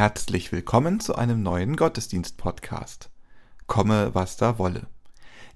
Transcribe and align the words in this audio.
Herzlich 0.00 0.50
willkommen 0.50 0.98
zu 0.98 1.14
einem 1.14 1.42
neuen 1.42 1.76
Gottesdienst-Podcast. 1.76 3.10
Komme, 3.66 4.14
was 4.14 4.38
da 4.38 4.58
wolle. 4.58 4.86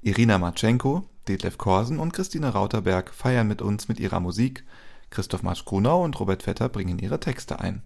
Irina 0.03 0.37
Matschenko, 0.37 1.09
Detlef 1.27 1.57
Korsen 1.57 1.99
und 1.99 2.13
Christine 2.13 2.53
Rauterberg 2.53 3.15
feiern 3.15 3.49
mit 3.49 3.63
uns 3.63 3.89
mit 3.89 3.99
ihrer 3.99 4.21
Musik. 4.21 4.63
Christoph 5.09 5.45
Marsch-Grunau 5.45 6.05
und 6.05 6.21
Robert 6.21 6.43
Vetter 6.43 6.69
bringen 6.69 6.99
ihre 6.99 7.21
Texte 7.21 7.61
ein. 7.61 7.81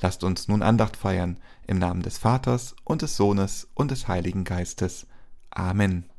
Lasst 0.00 0.24
uns 0.24 0.48
nun 0.48 0.64
Andacht 0.64 0.96
feiern 0.96 1.38
im 1.68 1.78
Namen 1.78 2.02
des 2.02 2.18
Vaters 2.18 2.74
und 2.82 3.02
des 3.02 3.16
Sohnes 3.16 3.68
und 3.74 3.92
des 3.92 4.08
Heiligen 4.08 4.42
Geistes. 4.42 5.06
Amen. 5.50 6.10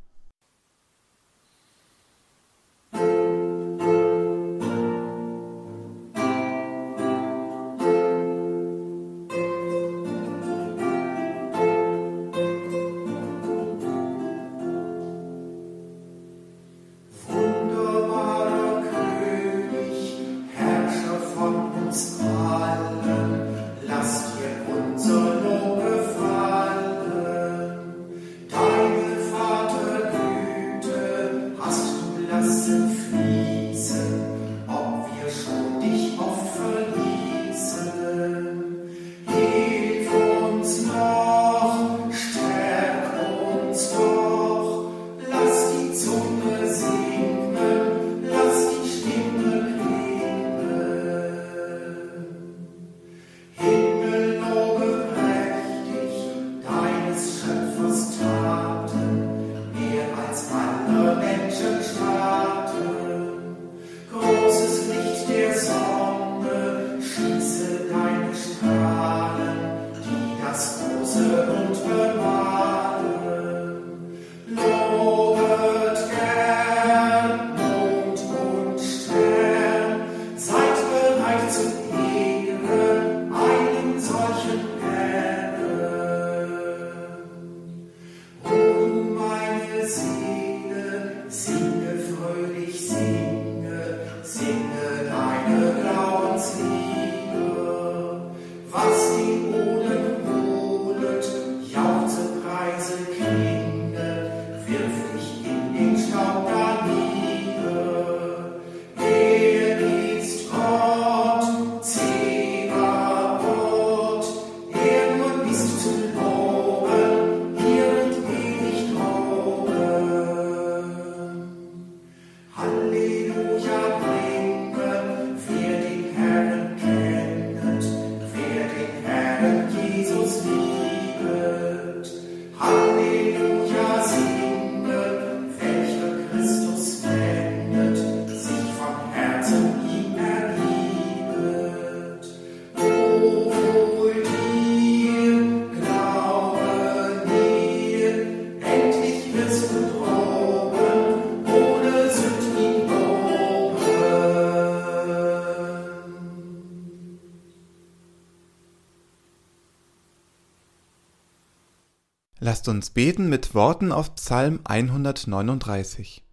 Lasst 162.65 162.75
uns 162.75 162.89
beten 162.89 163.29
mit 163.29 163.53
Worten 163.53 163.91
aus 163.91 164.15
Psalm 164.15 164.59
139. 164.63 166.23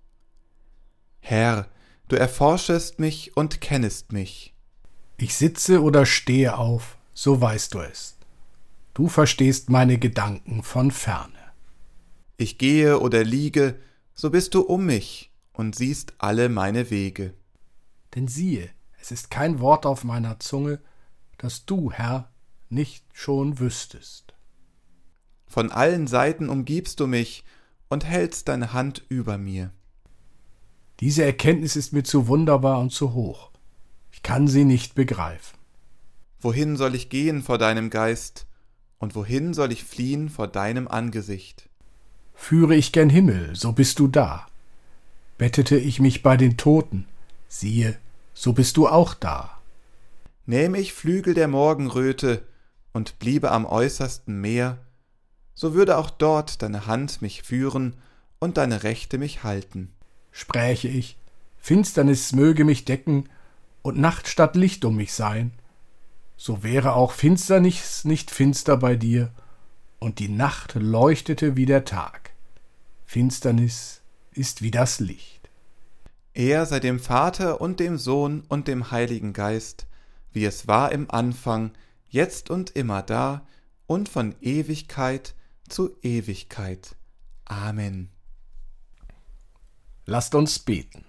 Herr, 1.21 1.69
du 2.09 2.17
erforschest 2.17 2.99
mich 2.99 3.37
und 3.37 3.61
kennest 3.61 4.13
mich. 4.13 4.55
Ich 5.19 5.35
sitze 5.35 5.83
oder 5.83 6.07
stehe 6.07 6.57
auf, 6.57 6.97
so 7.13 7.39
weißt 7.39 7.75
du 7.75 7.81
es. 7.81 8.17
Du 8.95 9.09
verstehst 9.09 9.69
meine 9.69 9.99
Gedanken 9.99 10.63
von 10.63 10.91
ferne. 10.91 11.53
Ich 12.39 12.57
gehe 12.57 13.01
oder 13.01 13.25
liege, 13.25 13.79
so 14.15 14.31
bist 14.31 14.55
du 14.55 14.63
um 14.63 14.87
mich 14.87 15.35
und 15.53 15.75
siehst 15.75 16.15
alle 16.17 16.49
meine 16.49 16.89
Wege. 16.89 17.35
Denn 18.15 18.27
siehe, 18.27 18.71
es 19.03 19.11
ist 19.11 19.31
kein 19.31 19.61
Wort 19.61 19.85
auf 19.85 20.03
meiner 20.03 20.41
Zunge, 20.41 20.81
das 21.37 21.67
du, 21.67 21.93
Herr, 21.93 22.33
nicht 22.71 23.05
schon 23.13 23.59
wüsstest. 23.59 24.33
Von 25.53 25.71
allen 25.71 26.07
Seiten 26.07 26.49
umgibst 26.49 26.99
du 26.99 27.07
mich 27.07 27.45
und 27.91 28.07
hältst 28.07 28.49
deine 28.49 28.73
Hand 28.73 29.05
über 29.11 29.37
mir. 29.37 29.71
Diese 31.01 31.27
Erkenntnis 31.27 31.77
ist 31.77 31.93
mir 31.93 32.05
zu 32.05 32.27
wunderbar 32.27 32.81
und 32.81 32.91
zu 32.91 33.13
hoch. 33.13 33.51
Ich 34.13 34.23
kann 34.23 34.49
sie 34.49 34.65
nicht 34.65 34.95
begreifen. 34.95 35.59
Wohin 36.41 36.79
soll 36.79 36.95
ich 36.95 37.11
gehen 37.11 37.43
vor 37.43 37.59
deinem 37.59 37.91
Geist, 37.91 38.47
und 38.99 39.15
wohin 39.15 39.53
soll 39.53 39.73
ich 39.73 39.85
fliehen 39.85 40.31
vor 40.31 40.49
deinem 40.49 40.89
Angesicht? 40.89 41.69
Führe 42.33 42.75
ich 42.75 42.91
gen 42.91 43.11
Himmel, 43.11 43.55
so 43.55 43.73
bist 43.73 43.99
du 43.99 44.09
da. 44.09 44.47
Bettete 45.37 45.77
ich 45.77 46.01
mich 46.01 46.23
bei 46.23 46.39
den 46.39 46.57
Toten, 46.57 47.05
siehe, 47.49 47.99
so 48.33 48.55
bist 48.55 48.79
du 48.79 48.89
auch 48.89 49.13
da. 49.13 49.61
Nähme 50.47 50.79
ich 50.79 50.95
Flügel 50.95 51.35
der 51.35 51.49
Morgenröte 51.49 52.43
und 52.95 53.19
bliebe 53.19 53.51
am 53.51 53.67
äußersten 53.67 54.41
Meer, 54.41 54.79
so 55.63 55.75
würde 55.75 55.97
auch 55.97 56.11
dort 56.11 56.61
deine 56.61 56.89
Hand 56.89 57.23
mich 57.23 57.45
führen 57.45 57.95
und 58.41 58.57
deine 58.57 58.83
Rechte 58.83 59.17
mich 59.17 59.45
halten. 59.45 59.93
Spräche 60.33 60.89
ich, 60.89 61.17
Finsternis 61.57 62.33
möge 62.33 62.65
mich 62.65 62.85
decken 62.85 63.29
und 63.83 63.97
Nacht 63.97 64.27
statt 64.27 64.57
Licht 64.57 64.85
um 64.85 64.97
mich 64.97 65.13
sein, 65.13 65.53
so 66.37 66.65
wäre 66.65 66.95
auch 66.95 67.13
Finsternis 67.13 68.05
nicht 68.05 68.33
finster 68.33 68.77
bei 68.77 68.97
dir, 68.97 69.31
und 70.01 70.19
die 70.19 70.29
Nacht 70.29 70.75
leuchtete 70.75 71.55
wie 71.55 71.67
der 71.67 71.85
Tag. 71.85 72.33
Finsternis 73.05 74.01
ist 74.33 74.63
wie 74.63 74.73
das 74.73 74.99
Licht. 74.99 75.49
Er 76.35 76.67
sei 76.67 76.81
dem 76.81 76.99
Vater 76.99 77.61
und 77.61 77.79
dem 77.79 77.99
Sohn 77.99 78.43
und 78.49 78.67
dem 78.67 78.91
Heiligen 78.91 79.33
Geist, 79.33 79.87
wie 80.33 80.45
es 80.45 80.67
war 80.67 80.91
im 80.91 81.09
Anfang, 81.09 81.71
jetzt 82.09 82.51
und 82.51 82.71
immer 82.71 83.03
da 83.03 83.47
und 83.87 84.09
von 84.09 84.35
Ewigkeit 84.41 85.37
zu 85.73 85.97
Ewigkeit. 86.03 86.97
Amen. 87.45 88.11
Lasst 90.05 90.35
uns 90.35 90.59
beten. 90.59 91.05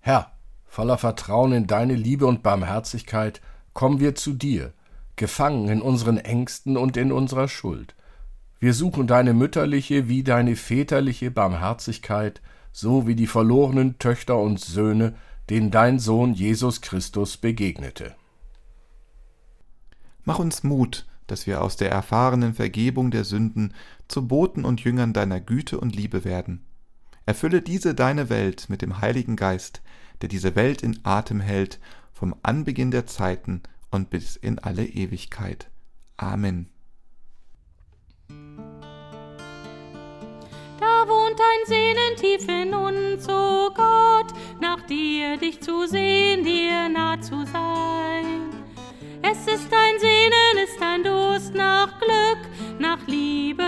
Herr, 0.00 0.32
voller 0.64 0.98
Vertrauen 0.98 1.52
in 1.52 1.66
deine 1.66 1.94
Liebe 1.94 2.26
und 2.26 2.42
Barmherzigkeit 2.42 3.40
kommen 3.72 4.00
wir 4.00 4.14
zu 4.14 4.32
dir, 4.32 4.72
gefangen 5.16 5.68
in 5.68 5.82
unseren 5.82 6.18
Ängsten 6.18 6.76
und 6.76 6.96
in 6.96 7.10
unserer 7.10 7.48
Schuld. 7.48 7.94
Wir 8.60 8.72
suchen 8.72 9.06
deine 9.06 9.34
mütterliche 9.34 10.08
wie 10.08 10.22
deine 10.22 10.56
väterliche 10.56 11.30
Barmherzigkeit, 11.30 12.40
so 12.72 13.06
wie 13.06 13.14
die 13.14 13.26
verlorenen 13.26 13.98
Töchter 13.98 14.38
und 14.38 14.60
Söhne, 14.60 15.14
denen 15.50 15.70
dein 15.70 15.98
Sohn 15.98 16.34
Jesus 16.34 16.80
Christus 16.80 17.36
begegnete. 17.36 18.14
Mach 20.24 20.38
uns 20.38 20.62
Mut, 20.62 21.06
dass 21.26 21.46
wir 21.46 21.62
aus 21.62 21.76
der 21.76 21.90
erfahrenen 21.90 22.54
Vergebung 22.54 23.10
der 23.10 23.24
Sünden 23.24 23.74
zu 24.08 24.26
Boten 24.28 24.64
und 24.64 24.82
Jüngern 24.82 25.12
deiner 25.12 25.40
Güte 25.40 25.78
und 25.80 25.94
Liebe 25.94 26.24
werden. 26.24 26.64
Erfülle 27.26 27.62
diese 27.62 27.94
deine 27.94 28.28
Welt 28.30 28.68
mit 28.68 28.82
dem 28.82 29.00
Heiligen 29.00 29.36
Geist, 29.36 29.82
der 30.22 30.28
diese 30.28 30.54
Welt 30.54 30.82
in 30.82 31.00
Atem 31.02 31.40
hält, 31.40 31.80
vom 32.12 32.34
Anbeginn 32.42 32.90
der 32.90 33.06
Zeiten 33.06 33.62
und 33.90 34.10
bis 34.10 34.36
in 34.36 34.58
alle 34.58 34.86
Ewigkeit. 34.86 35.68
Amen. 36.16 36.68
Da 40.78 41.08
wohnt 41.08 41.40
ein 41.40 41.66
Sehnen 41.66 42.16
tief 42.16 42.48
in 42.48 42.74
uns, 42.74 43.28
o 43.28 43.32
oh 43.32 43.70
Gott, 43.74 44.32
nach 44.60 44.86
dir 44.86 45.36
dich 45.36 45.60
zu 45.60 45.86
sehen, 45.86 46.44
dir 46.44 46.88
nah 46.88 47.20
zu 47.20 47.44
sein. 47.46 48.55
Es 49.28 49.38
ist 49.52 49.72
ein 49.72 49.98
Sehnen, 49.98 50.64
ist 50.64 50.80
ein 50.80 51.02
Durst 51.02 51.52
nach 51.52 51.88
Glück, 51.98 52.38
nach 52.78 53.04
Liebe, 53.08 53.64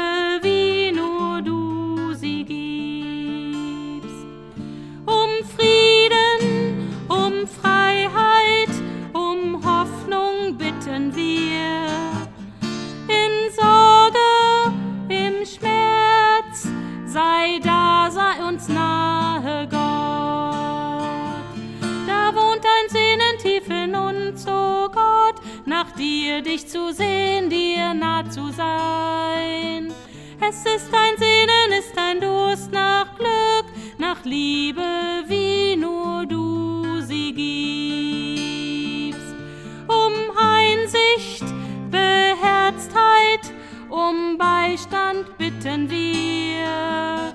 dich 26.43 26.67
zu 26.67 26.93
sehen, 26.93 27.51
dir 27.51 27.95
nah 27.95 28.29
zu 28.29 28.51
sein. 28.53 29.93
Es 30.41 30.61
ist 30.61 30.93
ein 30.93 31.17
Sehnen, 31.19 31.73
ist 31.79 31.97
ein 31.97 32.21
Durst 32.21 32.71
nach 32.73 33.17
Glück, 33.17 33.67
nach 33.99 34.25
Liebe, 34.25 35.25
wie 35.27 35.77
nur 35.77 36.27
du 36.27 37.01
sie 37.01 37.33
gibst. 39.13 39.35
Um 39.89 40.13
Einsicht, 40.37 41.45
Beherztheit, 41.91 43.53
um 43.89 44.39
Beistand 44.39 45.37
bitten 45.39 45.91
wir. 45.91 47.35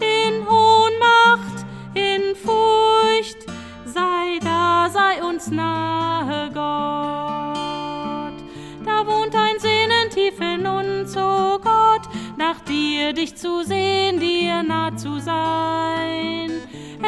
In 0.00 0.46
Ohnmacht, 0.46 1.64
in 1.94 2.34
Furcht, 2.34 3.46
sei 3.84 4.38
da, 4.42 4.88
sei 4.90 5.22
uns 5.22 5.50
nahe, 5.50 6.50
Gott 6.52 7.19
dir 13.00 13.12
dich 13.14 13.34
zu 13.34 13.64
sehen, 13.64 14.20
dir 14.20 14.62
nah 14.62 14.94
zu 14.94 15.18
sein. 15.20 16.50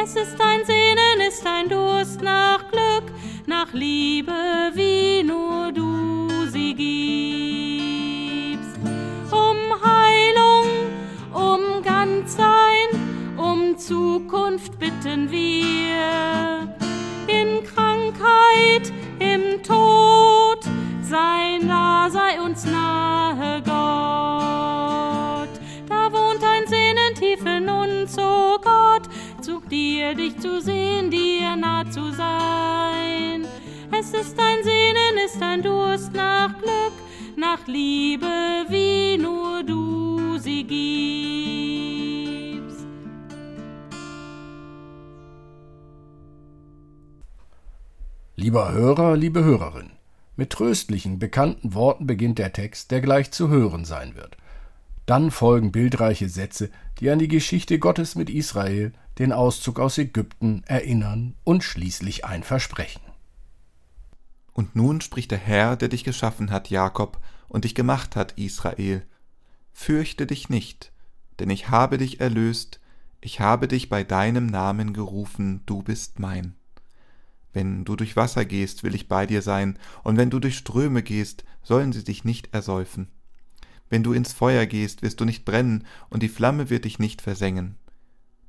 Es 0.03 0.15
ist 0.15 0.41
ein 0.41 0.65
Sehnen, 0.65 1.21
ist 1.27 1.45
ein 1.45 1.69
Durst 1.69 2.19
nach 2.21 2.67
Glück, 2.71 3.11
nach 3.45 3.71
Liebe, 3.73 4.33
wie 4.73 5.21
nur 5.23 5.71
du 5.71 6.47
sie 6.47 6.73
gibst. 6.73 8.79
Um 9.31 9.57
Heilung, 9.85 10.65
um 11.31 11.83
Ganzsein, 11.83 12.89
um 13.37 13.77
Zukunft 13.77 14.79
bitten 14.79 15.29
wir. 15.29 16.75
In 17.27 17.63
Krankheit, 17.63 18.91
im 19.19 19.61
Tod, 19.61 20.65
sei 21.01 21.59
nah, 21.61 22.09
sei 22.09 22.41
uns 22.41 22.65
nahe, 22.65 22.92
dich 30.15 30.37
zu 30.39 30.61
sehen, 30.61 31.09
dir 31.09 31.55
nah 31.55 31.89
zu 31.89 32.11
sein. 32.11 33.45
Es 33.91 34.13
ist 34.13 34.39
ein 34.39 34.63
Sehnen, 34.63 35.17
ist 35.25 35.41
ein 35.41 35.61
Durst 35.61 36.13
nach 36.13 36.57
Glück, 36.57 36.93
nach 37.37 37.67
Liebe, 37.67 38.65
wie 38.69 39.17
nur 39.17 39.63
du 39.63 40.37
sie 40.39 40.63
gibst. 40.63 40.83
Lieber 48.35 48.71
Hörer, 48.71 49.15
liebe 49.15 49.43
Hörerin, 49.43 49.91
mit 50.35 50.49
tröstlichen, 50.49 51.19
bekannten 51.19 51.73
Worten 51.75 52.07
beginnt 52.07 52.39
der 52.39 52.51
Text, 52.51 52.91
der 52.91 53.01
gleich 53.01 53.31
zu 53.31 53.49
hören 53.49 53.85
sein 53.85 54.15
wird. 54.15 54.37
Dann 55.05 55.31
folgen 55.31 55.71
bildreiche 55.71 56.29
Sätze, 56.29 56.69
die 56.99 57.09
an 57.09 57.19
die 57.19 57.27
Geschichte 57.27 57.79
Gottes 57.79 58.15
mit 58.15 58.29
Israel, 58.29 58.93
den 59.19 59.31
Auszug 59.31 59.79
aus 59.79 59.97
Ägypten 59.97 60.63
erinnern 60.65 61.35
und 61.43 61.63
schließlich 61.63 62.25
ein 62.25 62.43
Versprechen. 62.43 63.01
Und 64.53 64.75
nun 64.75 65.01
spricht 65.01 65.31
der 65.31 65.39
Herr, 65.39 65.75
der 65.75 65.89
dich 65.89 66.03
geschaffen 66.03 66.51
hat, 66.51 66.69
Jakob, 66.69 67.19
und 67.47 67.65
dich 67.65 67.75
gemacht 67.75 68.15
hat, 68.15 68.33
Israel. 68.37 69.05
Fürchte 69.73 70.25
dich 70.25 70.49
nicht, 70.49 70.91
denn 71.39 71.49
ich 71.49 71.69
habe 71.69 71.97
dich 71.97 72.19
erlöst, 72.21 72.79
ich 73.21 73.39
habe 73.39 73.67
dich 73.67 73.89
bei 73.89 74.03
deinem 74.03 74.45
Namen 74.45 74.93
gerufen, 74.93 75.61
du 75.65 75.81
bist 75.81 76.19
mein. 76.19 76.55
Wenn 77.51 77.85
du 77.85 77.95
durch 77.95 78.15
Wasser 78.15 78.45
gehst, 78.45 78.83
will 78.83 78.95
ich 78.95 79.07
bei 79.07 79.25
dir 79.25 79.41
sein, 79.41 79.77
und 80.03 80.17
wenn 80.17 80.29
du 80.29 80.39
durch 80.39 80.57
Ströme 80.57 81.03
gehst, 81.03 81.43
sollen 81.61 81.93
sie 81.93 82.03
dich 82.03 82.23
nicht 82.23 82.53
ersäufen. 82.53 83.09
Wenn 83.89 84.03
du 84.03 84.13
ins 84.13 84.33
Feuer 84.33 84.65
gehst, 84.65 85.01
wirst 85.01 85.19
du 85.19 85.25
nicht 85.25 85.45
brennen, 85.45 85.85
und 86.09 86.23
die 86.23 86.29
Flamme 86.29 86.69
wird 86.69 86.85
dich 86.85 86.99
nicht 86.99 87.21
versengen. 87.21 87.75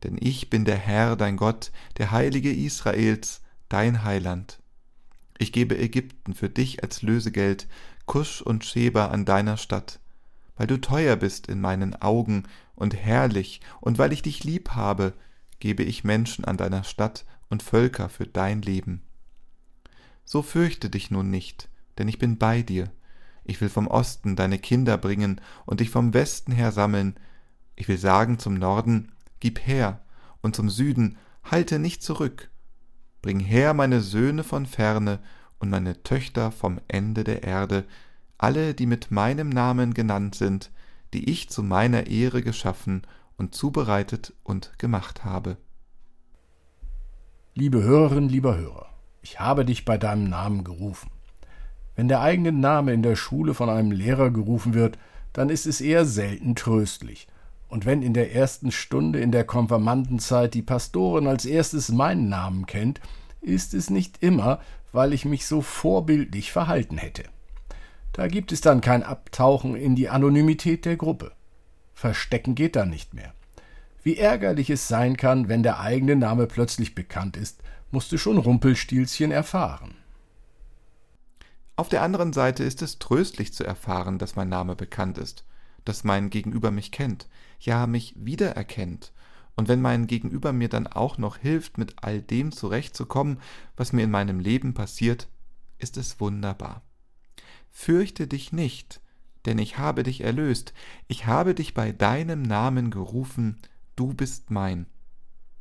Denn 0.02 0.16
ich 0.20 0.50
bin 0.50 0.64
der 0.64 0.76
Herr, 0.76 1.16
dein 1.16 1.36
Gott, 1.36 1.72
der 1.98 2.10
Heilige 2.10 2.52
Israels, 2.52 3.42
dein 3.68 4.04
Heiland. 4.04 4.60
Ich 5.38 5.52
gebe 5.52 5.76
Ägypten 5.76 6.34
für 6.34 6.48
dich 6.48 6.82
als 6.82 7.02
Lösegeld, 7.02 7.66
Kusch 8.06 8.40
und 8.42 8.64
Scheba 8.64 9.06
an 9.06 9.24
deiner 9.24 9.56
Stadt, 9.56 9.98
weil 10.56 10.66
du 10.66 10.80
teuer 10.80 11.16
bist 11.16 11.48
in 11.48 11.60
meinen 11.60 12.00
Augen 12.00 12.44
und 12.74 12.94
herrlich, 12.94 13.60
und 13.80 13.98
weil 13.98 14.12
ich 14.12 14.22
dich 14.22 14.44
lieb 14.44 14.70
habe, 14.70 15.14
gebe 15.58 15.82
ich 15.82 16.04
Menschen 16.04 16.44
an 16.44 16.56
deiner 16.56 16.84
Stadt 16.84 17.24
und 17.48 17.62
Völker 17.62 18.08
für 18.08 18.26
dein 18.26 18.62
Leben. 18.62 19.02
So 20.24 20.42
fürchte 20.42 20.90
dich 20.90 21.10
nun 21.10 21.30
nicht, 21.30 21.68
denn 21.98 22.08
ich 22.08 22.18
bin 22.18 22.38
bei 22.38 22.62
dir. 22.62 22.90
Ich 23.44 23.60
will 23.60 23.68
vom 23.68 23.86
Osten 23.86 24.36
deine 24.36 24.58
Kinder 24.58 24.96
bringen 24.96 25.40
und 25.66 25.80
dich 25.80 25.90
vom 25.90 26.14
Westen 26.14 26.52
her 26.52 26.72
sammeln. 26.72 27.14
Ich 27.76 27.88
will 27.88 27.98
sagen 27.98 28.38
zum 28.38 28.54
Norden, 28.54 29.12
gib 29.40 29.66
her, 29.66 30.00
und 30.40 30.56
zum 30.56 30.70
Süden, 30.70 31.18
halte 31.44 31.78
nicht 31.78 32.02
zurück. 32.02 32.50
Bring 33.22 33.40
her 33.40 33.74
meine 33.74 34.00
Söhne 34.00 34.44
von 34.44 34.66
ferne 34.66 35.18
und 35.58 35.70
meine 35.70 36.02
Töchter 36.02 36.50
vom 36.50 36.80
Ende 36.88 37.24
der 37.24 37.42
Erde, 37.42 37.84
alle, 38.38 38.74
die 38.74 38.86
mit 38.86 39.10
meinem 39.10 39.48
Namen 39.48 39.94
genannt 39.94 40.34
sind, 40.34 40.70
die 41.12 41.30
ich 41.30 41.48
zu 41.48 41.62
meiner 41.62 42.06
Ehre 42.06 42.42
geschaffen 42.42 43.02
und 43.36 43.54
zubereitet 43.54 44.34
und 44.42 44.78
gemacht 44.78 45.24
habe. 45.24 45.56
Liebe 47.54 47.82
Hörerin, 47.82 48.28
lieber 48.28 48.56
Hörer, 48.56 48.88
ich 49.22 49.40
habe 49.40 49.64
dich 49.64 49.84
bei 49.84 49.96
deinem 49.96 50.28
Namen 50.28 50.64
gerufen. 50.64 51.10
Wenn 51.96 52.08
der 52.08 52.20
eigene 52.20 52.52
Name 52.52 52.92
in 52.92 53.02
der 53.02 53.16
Schule 53.16 53.54
von 53.54 53.70
einem 53.70 53.92
Lehrer 53.92 54.30
gerufen 54.30 54.74
wird, 54.74 54.98
dann 55.32 55.48
ist 55.48 55.66
es 55.66 55.80
eher 55.80 56.04
selten 56.04 56.54
tröstlich. 56.54 57.26
Und 57.68 57.86
wenn 57.86 58.02
in 58.02 58.14
der 58.14 58.34
ersten 58.34 58.70
Stunde 58.70 59.20
in 59.20 59.32
der 59.32 59.44
Konfirmandenzeit 59.44 60.54
die 60.54 60.62
Pastorin 60.62 61.26
als 61.26 61.44
erstes 61.44 61.90
meinen 61.90 62.28
Namen 62.28 62.66
kennt, 62.66 63.00
ist 63.40 63.74
es 63.74 63.90
nicht 63.90 64.22
immer, 64.22 64.60
weil 64.92 65.12
ich 65.12 65.24
mich 65.24 65.46
so 65.46 65.60
vorbildlich 65.60 66.52
verhalten 66.52 66.98
hätte. 66.98 67.24
Da 68.12 68.28
gibt 68.28 68.52
es 68.52 68.60
dann 68.60 68.80
kein 68.80 69.02
Abtauchen 69.02 69.74
in 69.74 69.96
die 69.96 70.08
Anonymität 70.08 70.84
der 70.84 70.96
Gruppe. 70.96 71.32
Verstecken 71.94 72.54
geht 72.54 72.76
dann 72.76 72.90
nicht 72.90 73.12
mehr. 73.12 73.32
Wie 74.04 74.16
ärgerlich 74.16 74.70
es 74.70 74.86
sein 74.86 75.16
kann, 75.16 75.48
wenn 75.48 75.62
der 75.62 75.80
eigene 75.80 76.14
Name 76.14 76.46
plötzlich 76.46 76.94
bekannt 76.94 77.36
ist, 77.36 77.60
musste 77.90 78.18
schon 78.18 78.38
Rumpelstilzchen 78.38 79.32
erfahren. 79.32 79.96
Auf 81.76 81.88
der 81.88 82.02
anderen 82.02 82.32
Seite 82.32 82.62
ist 82.64 82.82
es 82.82 82.98
tröstlich 82.98 83.52
zu 83.52 83.64
erfahren, 83.64 84.18
dass 84.18 84.36
mein 84.36 84.48
Name 84.48 84.76
bekannt 84.76 85.18
ist, 85.18 85.44
dass 85.84 86.04
mein 86.04 86.30
Gegenüber 86.30 86.70
mich 86.70 86.92
kennt, 86.92 87.28
ja 87.58 87.86
mich 87.86 88.14
wiedererkennt, 88.16 89.12
und 89.56 89.68
wenn 89.68 89.80
mein 89.80 90.08
Gegenüber 90.08 90.52
mir 90.52 90.68
dann 90.68 90.88
auch 90.88 91.16
noch 91.16 91.36
hilft, 91.36 91.78
mit 91.78 92.02
all 92.02 92.20
dem 92.20 92.50
zurechtzukommen, 92.50 93.38
was 93.76 93.92
mir 93.92 94.02
in 94.02 94.10
meinem 94.10 94.40
Leben 94.40 94.74
passiert, 94.74 95.28
ist 95.78 95.96
es 95.96 96.18
wunderbar. 96.18 96.82
Fürchte 97.70 98.26
dich 98.26 98.52
nicht, 98.52 99.00
denn 99.46 99.58
ich 99.58 99.78
habe 99.78 100.02
dich 100.02 100.22
erlöst, 100.22 100.74
ich 101.06 101.26
habe 101.26 101.54
dich 101.54 101.74
bei 101.74 101.92
deinem 101.92 102.42
Namen 102.42 102.90
gerufen, 102.90 103.60
Du 103.96 104.12
bist 104.12 104.50
mein 104.50 104.86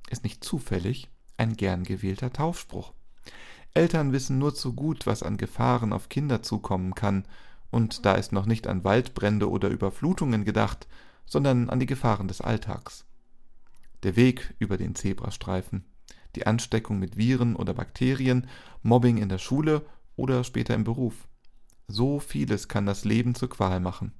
ist 0.10 0.24
nicht 0.24 0.44
zufällig 0.44 1.10
ein 1.38 1.56
gern 1.56 1.84
gewählter 1.84 2.32
Taufspruch. 2.32 2.94
Eltern 3.74 4.12
wissen 4.12 4.38
nur 4.38 4.54
zu 4.54 4.74
gut, 4.74 5.08
was 5.08 5.24
an 5.24 5.38
Gefahren 5.38 5.94
auf 5.94 6.10
Kinder 6.10 6.44
zukommen 6.44 6.94
kann, 6.94 7.26
und 7.72 8.06
da 8.06 8.14
ist 8.14 8.32
noch 8.32 8.46
nicht 8.46 8.68
an 8.68 8.84
Waldbrände 8.84 9.50
oder 9.50 9.70
Überflutungen 9.70 10.46
gedacht, 10.46 10.88
sondern 11.26 11.72
an 11.72 11.80
die 11.80 11.88
Gefahren 11.88 12.28
des 12.28 12.40
Alltags. 12.40 13.06
Der 14.04 14.16
Weg 14.16 14.54
über 14.60 14.78
den 14.78 14.94
Zebrastreifen, 14.94 15.86
die 16.36 16.46
Ansteckung 16.46 17.00
mit 17.00 17.18
Viren 17.18 17.56
oder 17.56 17.74
Bakterien, 17.74 18.48
Mobbing 18.84 19.18
in 19.18 19.30
der 19.30 19.40
Schule 19.40 19.84
oder 20.16 20.44
später 20.44 20.76
im 20.76 20.84
Beruf. 20.84 21.28
So 21.88 22.20
vieles 22.20 22.68
kann 22.68 22.86
das 22.86 23.06
Leben 23.06 23.34
zur 23.34 23.50
Qual 23.50 23.80
machen. 23.80 24.14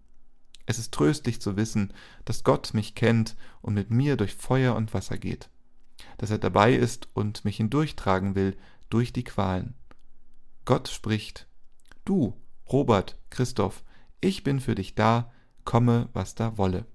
Es 0.66 0.80
ist 0.80 0.94
tröstlich 0.94 1.42
zu 1.42 1.58
wissen, 1.58 1.94
dass 2.26 2.44
Gott 2.44 2.74
mich 2.74 2.96
kennt 2.96 3.36
und 3.62 3.74
mit 3.74 3.92
mir 3.92 4.16
durch 4.16 4.34
Feuer 4.34 4.76
und 4.76 4.94
Wasser 4.94 5.18
geht, 5.18 5.50
dass 6.18 6.32
er 6.32 6.38
dabei 6.38 6.74
ist 6.74 7.10
und 7.14 7.46
mich 7.46 7.58
hindurchtragen 7.58 8.36
will 8.36 8.56
durch 8.94 9.12
die 9.12 9.24
Qualen. 9.24 9.74
Gott 10.66 10.88
spricht, 10.88 11.48
Du, 12.06 12.38
Robert, 12.72 13.18
Christoph, 13.30 13.84
ich 14.22 14.44
bin 14.44 14.60
für 14.60 14.76
dich 14.76 14.94
da, 14.94 15.32
komme, 15.66 16.10
was 16.14 16.36
da 16.36 16.58
wolle. 16.58 16.86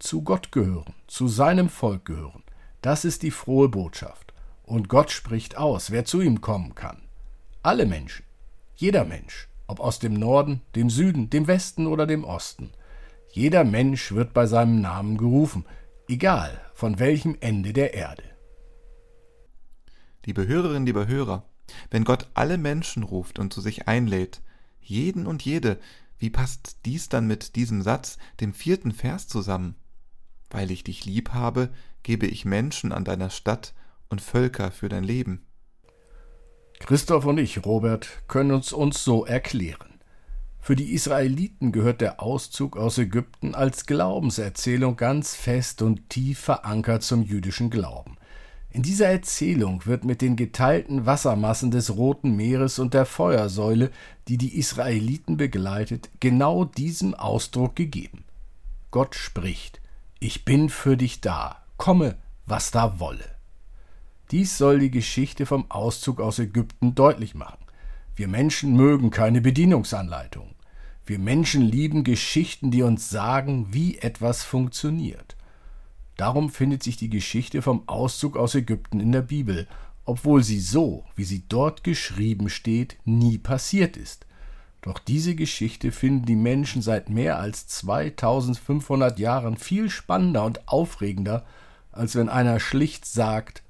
Zu 0.00 0.22
Gott 0.22 0.50
gehören, 0.50 0.94
zu 1.06 1.28
seinem 1.28 1.68
Volk 1.68 2.06
gehören, 2.06 2.42
das 2.82 3.04
ist 3.04 3.22
die 3.22 3.30
frohe 3.30 3.68
Botschaft. 3.68 4.32
Und 4.64 4.88
Gott 4.88 5.10
spricht 5.10 5.56
aus, 5.56 5.90
wer 5.90 6.04
zu 6.04 6.20
ihm 6.20 6.40
kommen 6.40 6.74
kann. 6.74 7.02
Alle 7.62 7.86
Menschen, 7.86 8.24
jeder 8.74 9.04
Mensch, 9.04 9.48
ob 9.66 9.80
aus 9.80 9.98
dem 9.98 10.14
Norden, 10.14 10.62
dem 10.74 10.90
Süden, 10.90 11.30
dem 11.30 11.46
Westen 11.46 11.86
oder 11.86 12.06
dem 12.06 12.24
Osten. 12.24 12.70
Jeder 13.30 13.64
Mensch 13.64 14.12
wird 14.12 14.32
bei 14.32 14.46
seinem 14.46 14.80
Namen 14.80 15.18
gerufen, 15.18 15.66
egal 16.08 16.60
von 16.74 16.98
welchem 16.98 17.36
Ende 17.40 17.72
der 17.72 17.94
Erde. 17.94 18.29
Liebe 20.30 20.46
Hörerinnen, 20.46 20.86
lieber 20.86 21.08
Hörer, 21.08 21.42
wenn 21.90 22.04
Gott 22.04 22.28
alle 22.34 22.56
Menschen 22.56 23.02
ruft 23.02 23.40
und 23.40 23.52
zu 23.52 23.60
sich 23.60 23.88
einlädt, 23.88 24.42
jeden 24.80 25.26
und 25.26 25.42
jede, 25.42 25.80
wie 26.18 26.30
passt 26.30 26.76
dies 26.84 27.08
dann 27.08 27.26
mit 27.26 27.56
diesem 27.56 27.82
Satz, 27.82 28.16
dem 28.40 28.54
vierten 28.54 28.92
Vers 28.92 29.26
zusammen? 29.26 29.74
Weil 30.48 30.70
ich 30.70 30.84
dich 30.84 31.04
lieb 31.04 31.30
habe, 31.30 31.70
gebe 32.04 32.28
ich 32.28 32.44
Menschen 32.44 32.92
an 32.92 33.04
deiner 33.04 33.28
Stadt 33.28 33.74
und 34.08 34.20
Völker 34.20 34.70
für 34.70 34.88
dein 34.88 35.02
Leben. 35.02 35.42
Christoph 36.78 37.24
und 37.24 37.38
ich, 37.38 37.66
Robert, 37.66 38.06
können 38.28 38.52
uns 38.52 38.72
uns 38.72 39.02
so 39.02 39.26
erklären. 39.26 39.98
Für 40.60 40.76
die 40.76 40.92
Israeliten 40.92 41.72
gehört 41.72 42.00
der 42.00 42.22
Auszug 42.22 42.76
aus 42.76 42.98
Ägypten 42.98 43.56
als 43.56 43.84
Glaubenserzählung 43.84 44.96
ganz 44.96 45.34
fest 45.34 45.82
und 45.82 46.08
tief 46.08 46.38
verankert 46.38 47.02
zum 47.02 47.24
jüdischen 47.24 47.68
Glauben. 47.68 48.16
In 48.72 48.82
dieser 48.82 49.08
Erzählung 49.08 49.84
wird 49.84 50.04
mit 50.04 50.22
den 50.22 50.36
geteilten 50.36 51.04
Wassermassen 51.04 51.72
des 51.72 51.96
Roten 51.96 52.36
Meeres 52.36 52.78
und 52.78 52.94
der 52.94 53.04
Feuersäule, 53.04 53.90
die 54.28 54.38
die 54.38 54.56
Israeliten 54.56 55.36
begleitet, 55.36 56.08
genau 56.20 56.64
diesem 56.64 57.14
Ausdruck 57.14 57.74
gegeben. 57.74 58.24
Gott 58.92 59.16
spricht, 59.16 59.80
ich 60.20 60.44
bin 60.44 60.68
für 60.68 60.96
dich 60.96 61.20
da, 61.20 61.56
komme, 61.78 62.16
was 62.46 62.70
da 62.70 63.00
wolle. 63.00 63.24
Dies 64.30 64.56
soll 64.56 64.78
die 64.78 64.92
Geschichte 64.92 65.46
vom 65.46 65.68
Auszug 65.68 66.20
aus 66.20 66.38
Ägypten 66.38 66.94
deutlich 66.94 67.34
machen. 67.34 67.64
Wir 68.14 68.28
Menschen 68.28 68.76
mögen 68.76 69.10
keine 69.10 69.40
Bedienungsanleitungen. 69.40 70.54
Wir 71.04 71.18
Menschen 71.18 71.62
lieben 71.62 72.04
Geschichten, 72.04 72.70
die 72.70 72.84
uns 72.84 73.10
sagen, 73.10 73.68
wie 73.72 73.98
etwas 73.98 74.44
funktioniert. 74.44 75.36
Darum 76.20 76.50
findet 76.50 76.82
sich 76.82 76.98
die 76.98 77.08
Geschichte 77.08 77.62
vom 77.62 77.88
Auszug 77.88 78.36
aus 78.36 78.54
Ägypten 78.54 79.00
in 79.00 79.10
der 79.10 79.22
Bibel, 79.22 79.66
obwohl 80.04 80.44
sie 80.44 80.60
so, 80.60 81.06
wie 81.16 81.24
sie 81.24 81.48
dort 81.48 81.82
geschrieben 81.82 82.50
steht, 82.50 82.98
nie 83.06 83.38
passiert 83.38 83.96
ist. 83.96 84.26
Doch 84.82 84.98
diese 84.98 85.34
Geschichte 85.34 85.92
finden 85.92 86.26
die 86.26 86.36
Menschen 86.36 86.82
seit 86.82 87.08
mehr 87.08 87.38
als 87.38 87.68
2500 87.68 89.18
Jahren 89.18 89.56
viel 89.56 89.88
spannender 89.88 90.44
und 90.44 90.68
aufregender, 90.68 91.46
als 91.90 92.16
wenn 92.16 92.28
einer 92.28 92.60
schlicht 92.60 93.06
sagt, 93.06 93.62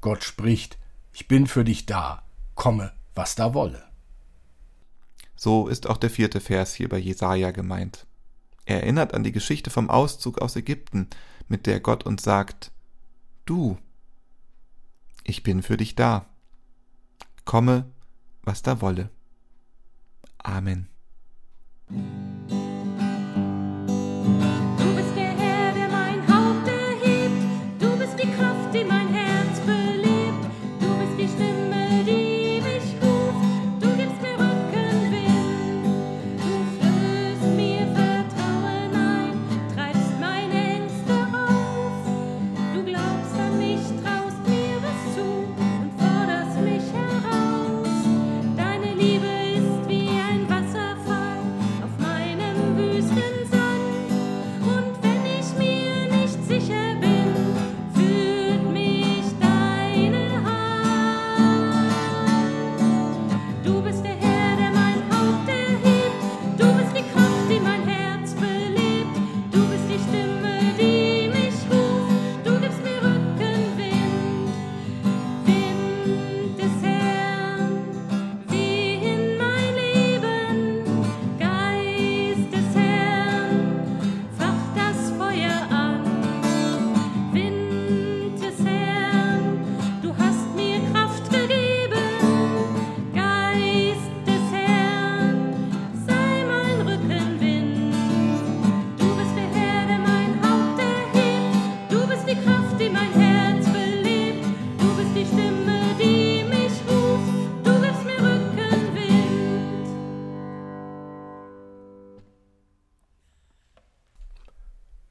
Gott 0.00 0.24
spricht, 0.24 0.78
ich 1.12 1.28
bin 1.28 1.46
für 1.46 1.64
dich 1.64 1.84
da, 1.84 2.22
komme, 2.54 2.92
was 3.14 3.34
da 3.34 3.52
wolle. 3.52 3.82
So 5.36 5.68
ist 5.68 5.86
auch 5.86 5.98
der 5.98 6.08
vierte 6.08 6.40
Vers 6.40 6.72
hier 6.72 6.88
bei 6.88 6.96
Jesaja 6.96 7.50
gemeint. 7.50 8.06
Er 8.64 8.84
erinnert 8.84 9.12
an 9.12 9.22
die 9.22 9.32
Geschichte 9.32 9.68
vom 9.68 9.90
Auszug 9.90 10.38
aus 10.38 10.56
Ägypten, 10.56 11.10
mit 11.50 11.66
der 11.66 11.80
Gott 11.80 12.06
uns 12.06 12.22
sagt, 12.22 12.70
Du, 13.44 13.76
ich 15.24 15.42
bin 15.42 15.62
für 15.62 15.76
dich 15.76 15.96
da. 15.96 16.26
Komme, 17.44 17.90
was 18.42 18.62
da 18.62 18.80
wolle. 18.80 19.10
Amen. 20.38 20.88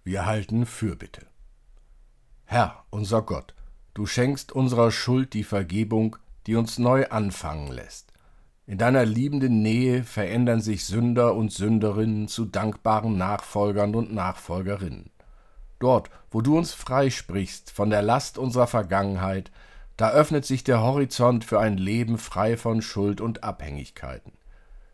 Wir 0.09 0.25
halten 0.25 0.65
Fürbitte. 0.65 1.27
Herr, 2.45 2.83
unser 2.89 3.21
Gott, 3.21 3.53
du 3.93 4.07
schenkst 4.07 4.51
unserer 4.51 4.89
Schuld 4.89 5.35
die 5.35 5.43
Vergebung, 5.43 6.15
die 6.47 6.55
uns 6.55 6.79
neu 6.79 7.07
anfangen 7.09 7.71
lässt. 7.71 8.11
In 8.65 8.79
deiner 8.79 9.05
liebenden 9.05 9.61
Nähe 9.61 10.03
verändern 10.03 10.61
sich 10.61 10.85
Sünder 10.85 11.35
und 11.35 11.51
Sünderinnen 11.51 12.27
zu 12.27 12.45
dankbaren 12.45 13.19
Nachfolgern 13.19 13.93
und 13.93 14.11
Nachfolgerinnen. 14.11 15.11
Dort, 15.77 16.09
wo 16.31 16.41
du 16.41 16.57
uns 16.57 16.73
freisprichst 16.73 17.69
von 17.69 17.91
der 17.91 18.01
Last 18.01 18.39
unserer 18.39 18.65
Vergangenheit, 18.65 19.51
da 19.95 20.09
öffnet 20.09 20.43
sich 20.43 20.63
der 20.63 20.81
Horizont 20.81 21.45
für 21.45 21.59
ein 21.59 21.77
Leben 21.77 22.17
frei 22.17 22.57
von 22.57 22.81
Schuld 22.81 23.21
und 23.21 23.43
Abhängigkeiten. 23.43 24.31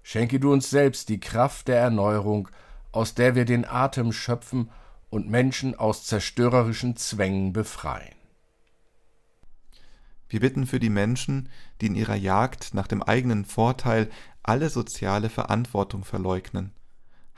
Schenke 0.04 0.42
du 0.42 0.52
uns 0.52 0.70
selbst 0.70 1.08
die 1.08 1.22
Kraft 1.22 1.70
der 1.70 1.80
Erneuerung, 1.80 2.50
aus 2.92 3.16
der 3.16 3.36
wir 3.36 3.46
den 3.46 3.64
Atem 3.64 4.12
schöpfen 4.12 4.70
und 5.16 5.30
Menschen 5.30 5.76
aus 5.76 6.04
zerstörerischen 6.04 6.98
Zwängen 6.98 7.54
befreien. 7.54 8.18
Wir 10.28 10.42
bitten 10.42 10.68
für 10.68 10.82
die 10.82 10.90
Menschen, 10.90 11.48
die 11.80 11.86
in 11.86 11.96
ihrer 11.96 12.16
Jagd 12.16 12.74
nach 12.74 12.86
dem 12.86 13.02
eigenen 13.02 13.46
Vorteil 13.46 14.10
alle 14.44 14.70
soziale 14.70 15.30
Verantwortung 15.30 16.04
verleugnen. 16.04 16.74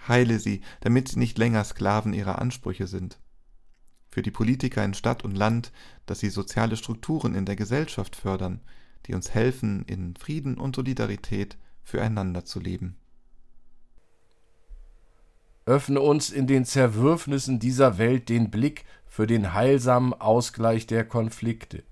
Heile 0.07 0.39
sie, 0.39 0.61
damit 0.81 1.09
sie 1.09 1.19
nicht 1.19 1.37
länger 1.37 1.63
Sklaven 1.63 2.13
ihrer 2.13 2.39
Ansprüche 2.41 2.87
sind. 2.87 3.19
Für 4.09 4.23
die 4.23 4.31
Politiker 4.31 4.83
in 4.83 4.95
Stadt 4.95 5.23
und 5.23 5.35
Land, 5.35 5.71
dass 6.07 6.19
sie 6.19 6.29
soziale 6.29 6.77
Strukturen 6.77 7.35
in 7.35 7.45
der 7.45 7.55
Gesellschaft 7.55 8.15
fördern, 8.15 8.61
die 9.05 9.13
uns 9.13 9.35
helfen, 9.35 9.85
in 9.85 10.15
Frieden 10.15 10.57
und 10.57 10.75
Solidarität 10.75 11.59
füreinander 11.83 12.43
zu 12.43 12.59
leben. 12.59 12.97
Öffne 15.67 15.99
uns 15.99 16.29
in 16.29 16.47
den 16.47 16.63
Zerwürfnissen 16.63 17.59
dieser 17.59 17.97
Welt 17.97 18.29
den 18.29 18.49
Blick 18.49 18.85
für 19.05 19.27
den 19.27 19.53
heilsamen 19.53 20.13
Ausgleich 20.13 20.87
der 20.87 21.03
Konflikte. 21.03 21.83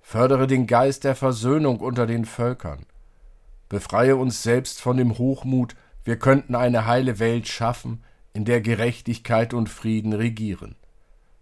Fördere 0.00 0.48
den 0.48 0.66
Geist 0.66 1.04
der 1.04 1.14
Versöhnung 1.14 1.78
unter 1.78 2.08
den 2.08 2.24
Völkern. 2.24 2.84
Befreie 3.68 4.16
uns 4.16 4.42
selbst 4.42 4.80
von 4.80 4.96
dem 4.96 5.18
Hochmut, 5.18 5.76
wir 6.02 6.16
könnten 6.16 6.56
eine 6.56 6.86
heile 6.86 7.20
Welt 7.20 7.46
schaffen, 7.46 8.02
in 8.32 8.44
der 8.44 8.60
Gerechtigkeit 8.60 9.54
und 9.54 9.68
Frieden 9.68 10.14
regieren. 10.14 10.74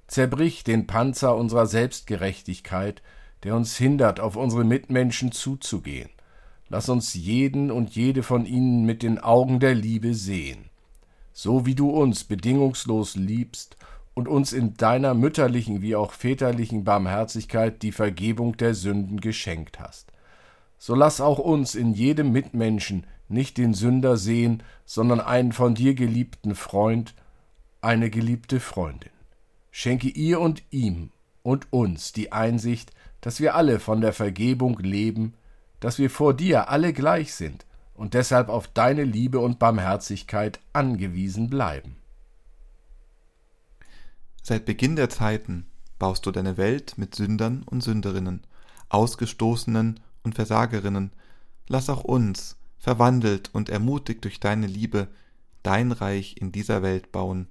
Zerbrich 0.07 0.65
den 0.65 0.87
Panzer 0.87 1.35
unserer 1.35 1.65
Selbstgerechtigkeit, 1.65 3.01
der 3.43 3.57
uns 3.57 3.79
hindert, 3.79 4.21
auf 4.21 4.37
unsere 4.37 4.65
Mitmenschen 4.65 5.33
zuzugehen. 5.33 6.11
Lass 6.69 6.91
uns 6.91 7.15
jeden 7.15 7.71
und 7.71 7.97
jede 7.97 8.23
von 8.23 8.45
ihnen 8.45 8.85
mit 8.85 9.03
den 9.03 9.19
Augen 9.19 9.61
der 9.61 9.75
Liebe 9.75 10.13
sehen. 10.13 10.70
So 11.43 11.65
wie 11.65 11.75
du 11.75 11.89
uns 11.89 12.25
bedingungslos 12.25 13.17
liebst 13.17 13.79
und 14.13 14.29
uns 14.29 14.53
in 14.53 14.75
deiner 14.75 15.15
mütterlichen 15.15 15.81
wie 15.81 15.97
auch 15.97 16.13
väterlichen 16.13 16.85
Barmherzigkeit 16.85 17.83
die 17.83 17.93
Vergebung 17.93 18.59
der 18.59 18.75
Sünden 18.75 19.23
geschenkt 19.23 19.81
hast. 19.81 20.13
So 20.77 20.95
lass 20.95 21.23
auch 21.23 21.39
uns 21.39 21.75
in 21.75 21.95
jedem 21.95 22.31
Mitmenschen 22.31 23.07
nicht 23.31 23.57
den 23.57 23.73
Sünder 23.73 24.19
sehen, 24.19 24.63
sondern 24.85 25.19
einen 25.19 25.53
von 25.53 25.75
dir 25.75 25.95
geliebten 25.95 26.55
Freund, 26.55 27.15
eine 27.81 28.11
geliebte 28.11 28.61
Freundin. 28.61 29.09
Schenke 29.71 30.09
ihr 30.09 30.41
und 30.41 30.63
ihm 30.69 31.11
und 31.43 31.73
uns 31.73 32.13
die 32.13 32.33
Einsicht, 32.33 32.93
dass 33.23 33.41
wir 33.41 33.55
alle 33.55 33.81
von 33.81 34.03
der 34.03 34.13
Vergebung 34.13 34.79
leben, 34.81 35.33
dass 35.81 35.99
wir 35.99 36.11
vor 36.11 36.35
dir 36.35 36.69
alle 36.69 36.93
gleich 36.93 37.33
sind 37.33 37.65
und 38.01 38.15
deshalb 38.15 38.49
auf 38.49 38.67
deine 38.67 39.05
Liebe 39.05 39.41
und 39.41 39.59
Barmherzigkeit 39.59 40.59
angewiesen 40.73 41.51
bleiben. 41.51 41.97
Seit 44.43 44.65
Beginn 44.65 44.97
der 44.97 45.11
Zeiten 45.11 45.67
baust 45.99 46.25
du 46.25 46.31
deine 46.31 46.57
Welt 46.57 46.97
mit 46.97 47.15
Sündern 47.15 47.63
und 47.63 47.83
Sünderinnen, 47.83 48.41
Ausgestoßenen 48.89 50.01
und 50.23 50.35
Versagerinnen. 50.35 51.13
Lass 51.69 51.91
auch 51.91 52.03
uns, 52.03 52.57
verwandelt 52.79 53.51
und 53.53 53.69
ermutigt 53.69 54.25
durch 54.25 54.41
deine 54.41 54.67
Liebe, 54.67 55.09
dein 55.63 55.93
Reich 55.93 56.37
in 56.41 56.53
dieser 56.53 56.83
Welt 56.83 57.13
bauen, 57.13 57.49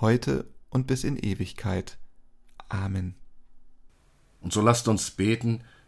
heute 0.00 0.44
und 0.70 0.88
bis 0.88 1.04
in 1.04 1.16
Ewigkeit. 1.16 1.98
Amen. 2.68 3.14
Und 4.40 4.52
so 4.52 4.60
lasst 4.60 4.88
uns 4.88 5.12
beten, 5.12 5.62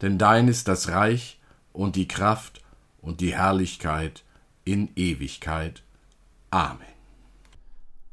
denn 0.00 0.18
dein 0.18 0.48
ist 0.48 0.68
das 0.68 0.88
Reich 0.88 1.40
und 1.72 1.96
die 1.96 2.08
Kraft 2.08 2.62
und 3.00 3.20
die 3.20 3.34
Herrlichkeit 3.34 4.24
in 4.64 4.90
Ewigkeit. 4.96 5.82
Amen. 6.50 6.86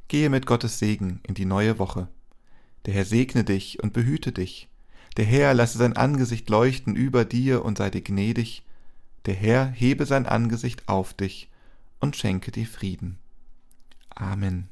Gehe 0.07 0.29
mit 0.29 0.45
Gottes 0.45 0.79
Segen 0.79 1.19
in 1.23 1.35
die 1.35 1.45
neue 1.45 1.79
Woche. 1.79 2.07
Der 2.85 2.93
Herr 2.93 3.05
segne 3.05 3.43
dich 3.43 3.81
und 3.81 3.93
behüte 3.93 4.31
dich. 4.31 4.69
Der 5.17 5.25
Herr 5.25 5.53
lasse 5.53 5.77
sein 5.77 5.95
Angesicht 5.95 6.49
leuchten 6.49 6.95
über 6.95 7.25
dir 7.25 7.65
und 7.65 7.77
sei 7.77 7.89
dir 7.89 8.01
gnädig. 8.01 8.63
Der 9.25 9.33
Herr 9.33 9.67
hebe 9.67 10.05
sein 10.05 10.25
Angesicht 10.25 10.87
auf 10.87 11.13
dich 11.13 11.49
und 11.99 12.15
schenke 12.15 12.51
dir 12.51 12.67
Frieden. 12.67 13.17
Amen. 14.09 14.69